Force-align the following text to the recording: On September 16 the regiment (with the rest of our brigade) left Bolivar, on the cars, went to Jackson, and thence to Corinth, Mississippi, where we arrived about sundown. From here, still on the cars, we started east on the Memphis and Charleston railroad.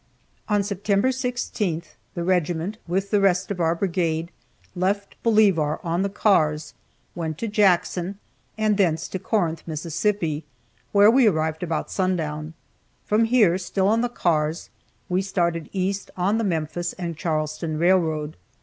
On 0.49 0.63
September 0.63 1.11
16 1.11 1.83
the 2.15 2.23
regiment 2.23 2.79
(with 2.87 3.11
the 3.11 3.21
rest 3.21 3.51
of 3.51 3.59
our 3.59 3.75
brigade) 3.75 4.31
left 4.75 5.15
Bolivar, 5.21 5.79
on 5.83 6.01
the 6.01 6.09
cars, 6.09 6.73
went 7.13 7.37
to 7.37 7.47
Jackson, 7.47 8.17
and 8.57 8.77
thence 8.77 9.07
to 9.09 9.19
Corinth, 9.19 9.61
Mississippi, 9.67 10.43
where 10.91 11.11
we 11.11 11.27
arrived 11.27 11.61
about 11.61 11.91
sundown. 11.91 12.55
From 13.05 13.25
here, 13.25 13.59
still 13.59 13.87
on 13.87 14.01
the 14.01 14.09
cars, 14.09 14.71
we 15.07 15.21
started 15.21 15.69
east 15.71 16.09
on 16.17 16.39
the 16.39 16.43
Memphis 16.43 16.93
and 16.93 17.15
Charleston 17.15 17.77
railroad. 17.77 18.35